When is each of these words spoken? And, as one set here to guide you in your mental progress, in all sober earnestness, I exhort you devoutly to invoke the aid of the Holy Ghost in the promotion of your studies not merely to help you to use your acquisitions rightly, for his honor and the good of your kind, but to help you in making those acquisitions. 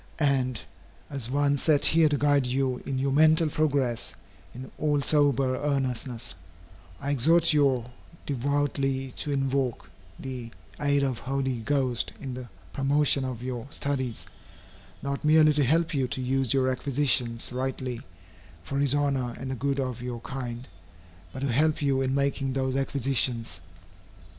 And, 0.17 0.59
as 1.11 1.29
one 1.29 1.57
set 1.57 1.85
here 1.85 2.09
to 2.09 2.17
guide 2.17 2.47
you 2.47 2.77
in 2.87 2.97
your 2.97 3.11
mental 3.11 3.49
progress, 3.49 4.15
in 4.51 4.71
all 4.79 4.99
sober 5.01 5.55
earnestness, 5.57 6.33
I 6.99 7.11
exhort 7.11 7.53
you 7.53 7.85
devoutly 8.25 9.11
to 9.17 9.31
invoke 9.31 9.91
the 10.19 10.49
aid 10.79 11.03
of 11.03 11.17
the 11.17 11.21
Holy 11.21 11.59
Ghost 11.59 12.13
in 12.19 12.33
the 12.33 12.49
promotion 12.73 13.23
of 13.23 13.43
your 13.43 13.67
studies 13.69 14.25
not 15.03 15.23
merely 15.23 15.53
to 15.53 15.63
help 15.63 15.93
you 15.93 16.07
to 16.07 16.19
use 16.19 16.51
your 16.51 16.71
acquisitions 16.71 17.53
rightly, 17.53 18.01
for 18.63 18.79
his 18.79 18.95
honor 18.95 19.35
and 19.37 19.51
the 19.51 19.55
good 19.55 19.79
of 19.79 20.01
your 20.01 20.21
kind, 20.21 20.67
but 21.31 21.41
to 21.41 21.51
help 21.51 21.79
you 21.79 22.01
in 22.01 22.15
making 22.15 22.53
those 22.53 22.75
acquisitions. 22.75 23.59